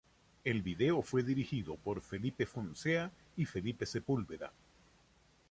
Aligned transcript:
El 0.43 0.63
video 0.63 1.03
fue 1.03 1.21
dirigido 1.21 1.75
por 1.75 2.01
Felipe 2.01 2.47
Foncea 2.47 3.11
y 3.37 3.45
Felipe 3.45 3.85
Sepulveda. 3.85 4.51